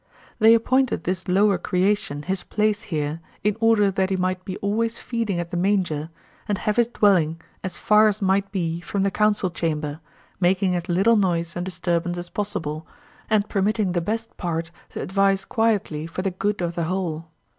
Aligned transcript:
They 0.39 0.55
appointed 0.55 1.03
this 1.03 1.27
lower 1.27 1.59
creation 1.59 2.23
his 2.23 2.41
place 2.41 2.81
here 2.89 3.21
in 3.43 3.55
order 3.59 3.91
that 3.91 4.09
he 4.09 4.15
might 4.17 4.43
be 4.43 4.57
always 4.57 4.97
feeding 4.97 5.37
at 5.39 5.51
the 5.51 5.57
manger, 5.57 6.09
and 6.47 6.57
have 6.57 6.77
his 6.77 6.87
dwelling 6.87 7.39
as 7.63 7.77
far 7.77 8.07
as 8.07 8.19
might 8.19 8.51
be 8.51 8.79
from 8.81 9.03
the 9.03 9.11
council 9.11 9.51
chamber, 9.51 9.99
making 10.39 10.75
as 10.75 10.89
little 10.89 11.17
noise 11.17 11.55
and 11.55 11.63
disturbance 11.65 12.17
as 12.17 12.31
possible, 12.31 12.87
and 13.29 13.47
permitting 13.47 13.91
the 13.91 14.01
best 14.01 14.35
part 14.37 14.71
to 14.89 14.99
advise 14.99 15.45
quietly 15.45 16.07
for 16.07 16.23
the 16.23 16.31
good 16.31 16.61
of 16.63 16.73
the 16.73 16.85
whole. 16.85 17.27